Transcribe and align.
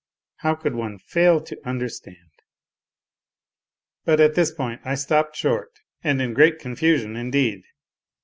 How 0.37 0.55
could 0.55 0.73
one 0.73 0.97
fail 0.97 1.39
to 1.41 1.61
under 1.63 1.87
stand?..." 1.87 2.31
But 4.07 4.19
at 4.19 4.33
this 4.33 4.49
point 4.49 4.81
I 4.83 4.95
stopped 4.95 5.35
short, 5.35 5.77
and 6.03 6.19
in 6.19 6.33
great 6.33 6.57
confusion, 6.57 7.15
indeed. 7.15 7.65